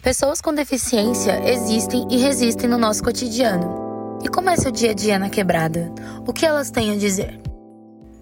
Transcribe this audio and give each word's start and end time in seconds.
Pessoas 0.00 0.40
com 0.40 0.54
deficiência 0.54 1.42
existem 1.50 2.06
e 2.08 2.18
resistem 2.18 2.70
no 2.70 2.78
nosso 2.78 3.02
cotidiano. 3.02 4.20
E 4.24 4.28
como 4.28 4.48
é 4.48 4.56
seu 4.56 4.70
dia 4.70 4.92
a 4.92 4.94
dia 4.94 5.18
na 5.18 5.28
quebrada? 5.28 5.92
O 6.24 6.32
que 6.32 6.46
elas 6.46 6.70
têm 6.70 6.92
a 6.92 6.96
dizer? 6.96 7.47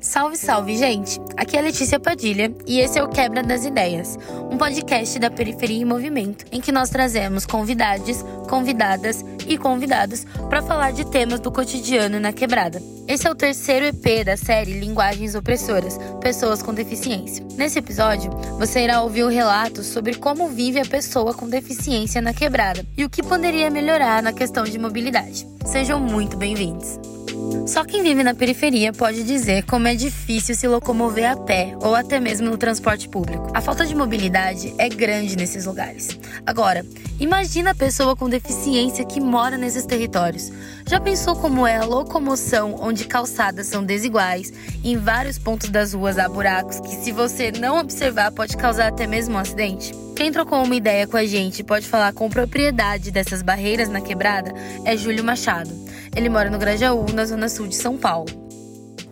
Salve, 0.07 0.37
salve, 0.37 0.77
gente! 0.77 1.21
Aqui 1.37 1.57
é 1.57 1.61
Letícia 1.61 1.99
Padilha 1.99 2.55
e 2.65 2.79
esse 2.79 2.97
é 2.97 3.03
o 3.03 3.09
Quebra 3.09 3.43
das 3.43 3.65
Ideias, 3.65 4.17
um 4.49 4.57
podcast 4.57 5.19
da 5.19 5.29
Periferia 5.29 5.83
em 5.83 5.85
Movimento, 5.85 6.45
em 6.53 6.61
que 6.61 6.71
nós 6.71 6.91
trazemos 6.91 7.45
convidados, 7.45 8.25
convidadas 8.49 9.25
e 9.49 9.59
convidados 9.59 10.25
para 10.49 10.63
falar 10.63 10.93
de 10.93 11.05
temas 11.07 11.41
do 11.41 11.51
cotidiano 11.51 12.21
na 12.21 12.33
quebrada. 12.33 12.81
Esse 13.09 13.27
é 13.27 13.31
o 13.31 13.35
terceiro 13.35 13.87
EP 13.87 14.25
da 14.25 14.37
série 14.37 14.79
Linguagens 14.79 15.35
Opressoras 15.35 15.99
Pessoas 16.21 16.63
com 16.63 16.73
Deficiência. 16.73 17.45
Nesse 17.57 17.81
episódio, 17.81 18.31
você 18.61 18.85
irá 18.85 19.03
ouvir 19.03 19.25
o 19.25 19.27
um 19.27 19.31
relato 19.31 19.83
sobre 19.83 20.15
como 20.15 20.49
vive 20.49 20.79
a 20.79 20.87
pessoa 20.87 21.35
com 21.35 21.49
deficiência 21.49 22.23
na 22.23 22.33
quebrada 22.33 22.87
e 22.97 23.05
o 23.05 23.11
que 23.11 23.25
poderia 23.25 23.69
melhorar 23.71 24.23
na 24.23 24.33
questão 24.33 24.63
de 24.63 24.79
mobilidade. 24.79 25.49
Sejam 25.65 25.99
muito 25.99 26.37
bem-vindos! 26.37 27.16
Só 27.65 27.85
quem 27.85 28.03
vive 28.03 28.23
na 28.23 28.35
periferia 28.35 28.93
pode 28.93 29.23
dizer 29.23 29.65
como 29.65 29.87
é 29.87 29.95
difícil 29.95 30.55
se 30.55 30.67
locomover 30.67 31.31
a 31.31 31.37
pé 31.37 31.77
ou 31.81 31.95
até 31.95 32.19
mesmo 32.19 32.51
no 32.51 32.57
transporte 32.57 33.09
público. 33.09 33.51
A 33.55 33.61
falta 33.61 33.87
de 33.87 33.95
mobilidade 33.95 34.75
é 34.79 34.89
grande 34.89 35.37
nesses 35.37 35.67
lugares. 35.67 36.19
Agora, 36.45 36.85
imagina 37.21 37.71
a 37.71 37.75
pessoa 37.75 38.17
com 38.17 38.29
deficiência 38.29 39.05
que 39.05 39.21
mora 39.21 39.57
nesses 39.57 39.87
territórios. 39.87 40.51
Já 40.89 41.01
pensou 41.01 41.37
como 41.37 41.67
é 41.67 41.77
a 41.77 41.85
locomoção 41.85 42.77
onde 42.81 43.05
calçadas 43.07 43.67
são 43.67 43.85
desiguais 43.85 44.53
em 44.85 44.97
vários 44.97 45.39
pontos 45.39 45.69
das 45.69 45.93
ruas 45.93 46.19
há 46.19 46.29
buracos 46.29 46.81
que, 46.81 46.95
se 46.95 47.13
você 47.13 47.53
não 47.53 47.79
observar, 47.79 48.33
pode 48.33 48.57
causar 48.57 48.89
até 48.89 49.07
mesmo 49.07 49.35
um 49.35 49.39
acidente? 49.39 49.93
Quem 50.17 50.33
trocou 50.33 50.63
uma 50.63 50.75
ideia 50.75 51.07
com 51.07 51.19
a 51.19 51.27
gente 51.27 51.63
pode 51.63 51.87
falar 51.87 52.15
com 52.15 52.31
propriedade 52.31 53.11
dessas 53.11 53.43
barreiras 53.43 53.91
na 53.91 54.01
quebrada 54.01 54.51
é 54.83 54.97
Júlio 54.97 55.23
Machado. 55.23 55.86
Ele 56.17 56.31
mora 56.31 56.49
no 56.49 56.59
Grajaú, 56.59 57.05
na 57.13 57.27
zona 57.27 57.47
sul 57.47 57.69
de 57.69 57.75
São 57.75 57.99
Paulo. 57.99 58.25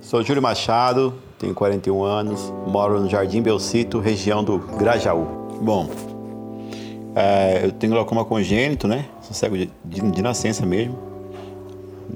Sou 0.00 0.22
Júlio 0.22 0.40
Machado, 0.40 1.12
tenho 1.38 1.52
41 1.52 2.02
anos, 2.02 2.50
moro 2.66 2.98
no 2.98 3.10
Jardim 3.10 3.42
Belcito, 3.42 4.00
região 4.00 4.42
do 4.42 4.58
Grajaú. 4.58 5.26
Bom, 5.60 5.90
é, 7.14 7.60
eu 7.62 7.72
tenho 7.72 7.92
glaucoma 7.92 8.24
congênito, 8.24 8.88
né? 8.88 9.04
Sou 9.20 9.34
cego 9.34 9.58
de, 9.58 9.70
de, 9.84 10.00
de 10.00 10.22
nascença 10.22 10.64
mesmo, 10.64 10.98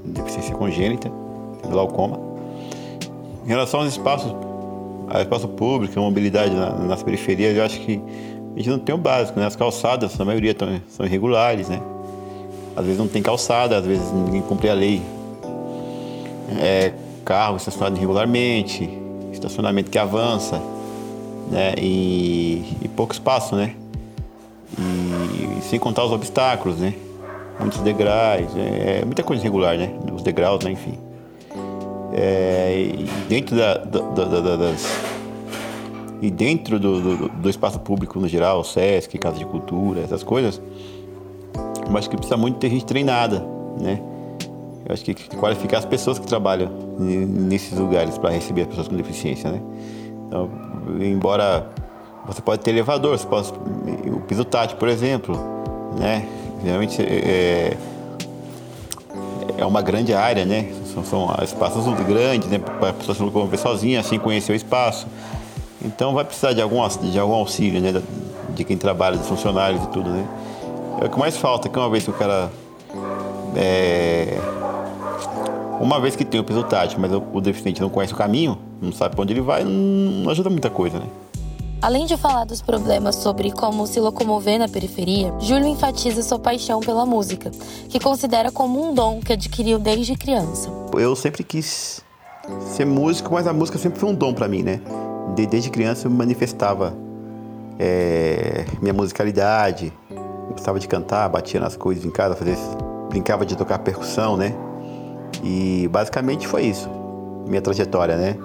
deficiência 0.05 0.55
congênita, 0.55 1.11
glaucoma. 1.69 2.19
Em 3.45 3.47
relação 3.47 3.81
aos 3.81 3.89
espaços, 3.89 4.33
ao 5.07 5.21
espaço 5.21 5.47
público, 5.49 5.99
a 5.99 6.01
mobilidade 6.01 6.55
na, 6.55 6.71
nas 6.71 7.03
periferias, 7.03 7.55
eu 7.55 7.63
acho 7.63 7.79
que 7.79 8.01
a 8.55 8.57
gente 8.57 8.69
não 8.71 8.79
tem 8.79 8.95
o 8.95 8.97
básico, 8.97 9.39
né? 9.39 9.45
As 9.45 9.55
calçadas, 9.55 10.19
a 10.19 10.25
maioria 10.25 10.55
tão, 10.55 10.81
são 10.87 11.05
irregulares, 11.05 11.69
né? 11.69 11.79
Às 12.75 12.85
vezes 12.85 12.99
não 12.99 13.07
tem 13.07 13.21
calçada, 13.21 13.77
às 13.77 13.85
vezes 13.85 14.11
ninguém 14.11 14.41
cumpre 14.41 14.69
a 14.69 14.73
lei. 14.73 15.01
É, 16.59 16.93
carro 17.25 17.57
estacionado 17.57 17.97
irregularmente, 17.97 18.89
estacionamento 19.31 19.91
que 19.91 19.99
avança, 19.99 20.61
né? 21.51 21.73
E, 21.77 22.77
e 22.81 22.87
pouco 22.87 23.13
espaço, 23.13 23.55
né? 23.55 23.75
E, 24.77 25.61
sem 25.63 25.79
contar 25.79 26.05
os 26.05 26.11
obstáculos, 26.11 26.77
né? 26.79 26.93
Muitos 27.59 27.79
degraus, 27.79 28.55
é, 28.55 28.99
é 29.01 29.05
muita 29.05 29.21
coisa 29.21 29.41
irregular, 29.41 29.77
né? 29.77 29.91
Os 30.13 30.23
degraus, 30.23 30.63
né? 30.63 30.71
Enfim. 30.71 30.97
É, 32.13 32.91
dentro 33.27 33.55
da, 33.55 33.75
da, 33.75 34.25
da, 34.25 34.55
das 34.55 34.83
e 36.21 36.29
dentro 36.29 36.79
do, 36.79 37.01
do, 37.01 37.29
do, 37.29 37.49
espaço 37.49 37.79
público 37.79 38.19
no 38.19 38.27
geral, 38.27 38.63
SESC, 38.63 39.17
Casa 39.17 39.37
de 39.37 39.45
Cultura, 39.45 40.01
essas 40.01 40.21
coisas, 40.21 40.61
acho 41.97 42.09
que 42.09 42.15
precisa 42.15 42.37
muito 42.37 42.57
ter 42.57 42.69
gente 42.69 42.85
treinada, 42.85 43.45
né? 43.79 44.01
Eu 44.85 44.93
acho 44.93 45.03
que 45.03 45.13
qualificar 45.35 45.77
as 45.77 45.85
pessoas 45.85 46.17
que 46.17 46.25
trabalham 46.25 46.69
nesses 46.99 47.77
lugares 47.77 48.17
para 48.17 48.31
receber 48.31 48.61
as 48.61 48.67
pessoas 48.67 48.87
com 48.87 48.95
deficiência, 48.95 49.51
né? 49.51 49.61
Então, 50.27 50.49
embora 50.99 51.69
você 52.25 52.41
pode 52.41 52.61
ter 52.61 52.71
elevador, 52.71 53.17
você 53.17 53.25
pode, 53.25 53.51
o 54.07 54.19
piso 54.21 54.43
tátil, 54.43 54.77
por 54.77 54.87
exemplo, 54.87 55.37
né? 55.99 56.27
Geralmente 56.63 57.01
é, 57.01 57.77
é 59.57 59.65
uma 59.65 59.81
grande 59.81 60.13
área, 60.13 60.45
né? 60.45 60.71
São, 60.93 61.03
são 61.03 61.35
espaços 61.43 61.85
grandes, 62.05 62.49
né? 62.49 62.59
Para 62.59 62.89
a 62.89 62.93
pessoa 62.93 63.15
se 63.15 63.21
locomover 63.21 63.59
sozinha, 63.59 63.99
assim 63.99 64.17
conhecer 64.17 64.51
o 64.53 64.55
espaço. 64.55 65.07
Então 65.83 66.13
vai 66.13 66.25
precisar 66.25 66.53
de 66.53 66.61
algum, 66.61 66.85
de 66.87 67.19
algum 67.19 67.33
auxílio, 67.33 67.81
né? 67.81 68.01
De 68.55 68.63
quem 68.63 68.77
trabalha, 68.77 69.17
dos 69.17 69.27
funcionários 69.27 69.83
e 69.83 69.87
tudo, 69.87 70.09
né? 70.09 70.27
É 71.01 71.05
o 71.05 71.09
que 71.09 71.17
mais 71.17 71.37
falta, 71.37 71.69
que 71.69 71.77
uma 71.77 71.89
vez 71.89 72.03
que 72.03 72.09
o 72.09 72.13
cara. 72.13 72.51
É, 73.55 74.37
uma 75.79 75.99
vez 75.99 76.15
que 76.15 76.25
tem 76.25 76.39
o 76.39 76.43
piso 76.43 76.63
tátil, 76.63 76.99
mas 76.99 77.11
o, 77.13 77.23
o 77.33 77.39
deficiente 77.39 77.81
não 77.81 77.89
conhece 77.89 78.13
o 78.13 78.17
caminho, 78.17 78.57
não 78.81 78.91
sabe 78.91 79.15
para 79.15 79.23
onde 79.23 79.33
ele 79.33 79.41
vai, 79.41 79.63
não, 79.63 79.71
não 79.71 80.31
ajuda 80.31 80.49
muita 80.49 80.69
coisa, 80.69 80.99
né? 80.99 81.05
Além 81.81 82.05
de 82.05 82.17
falar 82.17 82.43
dos 82.43 82.61
problemas 82.61 83.15
sobre 83.15 83.51
como 83.51 83.87
se 83.87 84.01
locomover 84.01 84.59
na 84.59 84.67
periferia, 84.67 85.33
Júlio 85.39 85.67
enfatiza 85.67 86.21
sua 86.21 86.37
paixão 86.37 86.81
pela 86.81 87.05
música, 87.05 87.49
que 87.87 87.97
considera 88.01 88.51
como 88.51 88.83
um 88.83 88.93
dom 88.93 89.21
que 89.21 89.31
adquiriu 89.31 89.79
desde 89.79 90.17
criança. 90.17 90.69
Eu 90.93 91.15
sempre 91.15 91.41
quis 91.41 92.03
ser 92.65 92.85
músico, 92.85 93.33
mas 93.33 93.47
a 93.47 93.53
música 93.53 93.77
sempre 93.77 93.97
foi 93.97 94.09
um 94.09 94.13
dom 94.13 94.33
para 94.33 94.49
mim, 94.49 94.61
né? 94.61 94.81
Desde 95.49 95.69
criança 95.69 96.07
eu 96.07 96.11
manifestava 96.11 96.93
é, 97.79 98.65
minha 98.81 98.93
musicalidade, 98.93 99.93
gostava 100.51 100.79
de 100.79 100.87
cantar, 100.87 101.27
batia 101.29 101.59
nas 101.59 101.75
coisas 101.75 102.05
em 102.05 102.09
casa, 102.09 102.35
fazia, 102.35 102.55
brincava 103.09 103.45
de 103.45 103.55
tocar 103.55 103.79
percussão, 103.79 104.37
né? 104.37 104.55
E 105.43 105.87
basicamente 105.89 106.47
foi 106.47 106.63
isso, 106.63 106.89
minha 107.47 107.61
trajetória, 107.61 108.17
né? 108.17 108.35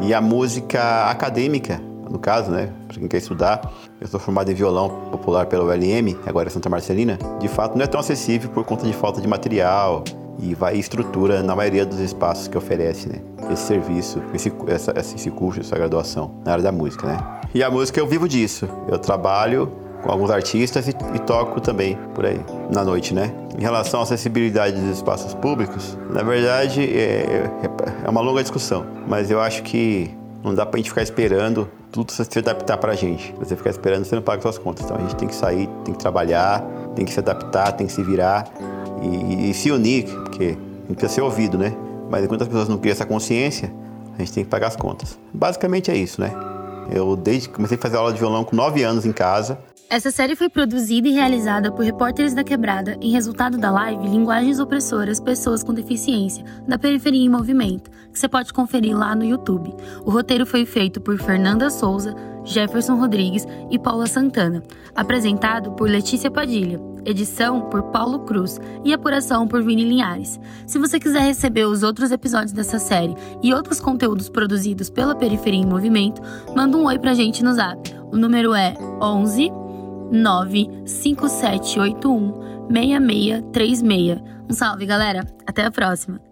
E 0.00 0.12
a 0.12 0.20
música 0.20 1.10
acadêmica, 1.10 1.80
no 2.10 2.18
caso, 2.18 2.50
né? 2.50 2.72
Para 2.88 2.98
quem 2.98 3.08
quer 3.08 3.18
estudar, 3.18 3.72
eu 4.00 4.06
sou 4.06 4.18
formado 4.18 4.50
em 4.50 4.54
violão 4.54 4.88
popular 5.10 5.46
pela 5.46 5.64
ULM, 5.64 6.16
agora 6.26 6.50
Santa 6.50 6.68
Marcelina. 6.68 7.18
De 7.38 7.48
fato, 7.48 7.76
não 7.76 7.84
é 7.84 7.86
tão 7.86 8.00
acessível 8.00 8.50
por 8.50 8.64
conta 8.64 8.86
de 8.86 8.92
falta 8.92 9.20
de 9.20 9.28
material 9.28 10.02
e 10.38 10.54
vai 10.54 10.76
estrutura 10.76 11.42
na 11.42 11.54
maioria 11.54 11.86
dos 11.86 11.98
espaços 12.00 12.48
que 12.48 12.56
oferece, 12.56 13.08
né? 13.08 13.20
Esse 13.50 13.62
serviço, 13.62 14.20
esse, 14.34 14.52
essa, 14.66 14.92
esse 14.98 15.30
curso, 15.30 15.60
essa 15.60 15.76
graduação 15.76 16.34
na 16.44 16.52
área 16.52 16.64
da 16.64 16.72
música, 16.72 17.06
né? 17.06 17.18
E 17.54 17.62
a 17.62 17.70
música 17.70 18.00
eu 18.00 18.06
vivo 18.06 18.28
disso. 18.28 18.68
Eu 18.88 18.98
trabalho 18.98 19.70
com 20.02 20.10
alguns 20.10 20.30
artistas 20.30 20.88
e, 20.88 20.90
e, 21.14 21.18
toco 21.20 21.60
também 21.60 21.96
por 22.14 22.26
aí, 22.26 22.40
na 22.72 22.84
noite, 22.84 23.14
né? 23.14 23.32
Em 23.56 23.62
relação 23.62 24.00
à 24.00 24.02
acessibilidade 24.02 24.80
dos 24.80 24.96
espaços 24.96 25.32
públicos, 25.34 25.96
na 26.10 26.22
verdade 26.22 26.82
é, 26.82 27.48
é, 27.62 28.04
é 28.04 28.10
uma 28.10 28.20
longa 28.20 28.42
discussão, 28.42 28.84
mas 29.06 29.30
eu 29.30 29.40
acho 29.40 29.62
que 29.62 30.10
não 30.42 30.54
dá 30.54 30.66
pra 30.66 30.78
gente 30.78 30.88
ficar 30.90 31.02
esperando 31.02 31.68
tudo 31.92 32.10
se 32.10 32.38
adaptar 32.38 32.78
pra 32.78 32.94
gente. 32.94 33.34
Você 33.38 33.54
ficar 33.54 33.70
esperando, 33.70 34.04
você 34.04 34.14
não 34.14 34.22
paga 34.22 34.40
suas 34.40 34.56
contas. 34.56 34.84
Então 34.84 34.96
a 34.96 35.00
gente 35.00 35.14
tem 35.14 35.28
que 35.28 35.34
sair, 35.34 35.68
tem 35.84 35.92
que 35.92 36.00
trabalhar, 36.00 36.64
tem 36.96 37.04
que 37.04 37.12
se 37.12 37.20
adaptar, 37.20 37.72
tem 37.72 37.86
que 37.86 37.92
se 37.92 38.02
virar 38.02 38.50
e, 39.02 39.50
e 39.50 39.54
se 39.54 39.70
unir, 39.70 40.06
porque 40.06 40.44
a 40.44 40.88
gente 40.88 40.96
precisa 40.96 41.12
ser 41.12 41.20
ouvido, 41.20 41.58
né? 41.58 41.74
Mas 42.10 42.24
enquanto 42.24 42.42
as 42.42 42.48
pessoas 42.48 42.68
não 42.68 42.78
criam 42.78 42.92
essa 42.92 43.04
consciência, 43.04 43.72
a 44.14 44.18
gente 44.18 44.32
tem 44.32 44.44
que 44.44 44.50
pagar 44.50 44.68
as 44.68 44.76
contas. 44.76 45.18
Basicamente 45.32 45.90
é 45.90 45.96
isso, 45.96 46.20
né? 46.20 46.32
Eu 46.90 47.14
desde 47.14 47.48
comecei 47.48 47.76
a 47.76 47.80
fazer 47.80 47.96
aula 47.96 48.12
de 48.12 48.18
violão 48.18 48.42
com 48.42 48.56
9 48.56 48.82
anos 48.82 49.06
em 49.06 49.12
casa. 49.12 49.58
Essa 49.92 50.10
série 50.10 50.34
foi 50.34 50.48
produzida 50.48 51.06
e 51.06 51.12
realizada 51.12 51.70
por 51.70 51.84
repórteres 51.84 52.32
da 52.32 52.42
Quebrada 52.42 52.96
em 52.98 53.10
resultado 53.10 53.58
da 53.58 53.70
live 53.70 54.08
Linguagens 54.08 54.58
Opressoras 54.58 55.20
Pessoas 55.20 55.62
com 55.62 55.74
Deficiência, 55.74 56.42
da 56.66 56.78
Periferia 56.78 57.22
em 57.22 57.28
Movimento, 57.28 57.90
que 58.10 58.18
você 58.18 58.26
pode 58.26 58.54
conferir 58.54 58.96
lá 58.96 59.14
no 59.14 59.22
YouTube. 59.22 59.70
O 60.02 60.10
roteiro 60.10 60.46
foi 60.46 60.64
feito 60.64 60.98
por 60.98 61.18
Fernanda 61.18 61.68
Souza, 61.68 62.16
Jefferson 62.42 62.94
Rodrigues 62.94 63.46
e 63.70 63.78
Paula 63.78 64.06
Santana, 64.06 64.62
apresentado 64.94 65.72
por 65.72 65.90
Letícia 65.90 66.30
Padilha, 66.30 66.80
edição 67.04 67.68
por 67.68 67.82
Paulo 67.90 68.20
Cruz 68.20 68.58
e 68.82 68.94
apuração 68.94 69.46
por 69.46 69.62
Vini 69.62 69.84
Linhares. 69.84 70.40
Se 70.66 70.78
você 70.78 70.98
quiser 70.98 71.20
receber 71.20 71.66
os 71.66 71.82
outros 71.82 72.10
episódios 72.10 72.52
dessa 72.52 72.78
série 72.78 73.14
e 73.42 73.52
outros 73.52 73.78
conteúdos 73.78 74.30
produzidos 74.30 74.88
pela 74.88 75.14
Periferia 75.14 75.60
em 75.60 75.66
Movimento, 75.66 76.22
manda 76.56 76.78
um 76.78 76.86
oi 76.86 76.98
pra 76.98 77.12
gente 77.12 77.44
no 77.44 77.52
zap. 77.52 77.94
O 78.10 78.16
número 78.16 78.54
é 78.54 78.74
11 78.98 79.61
95781 80.12 82.32
6636. 82.70 84.22
Um 84.48 84.52
salve, 84.52 84.86
galera. 84.86 85.26
Até 85.46 85.64
a 85.64 85.70
próxima. 85.70 86.31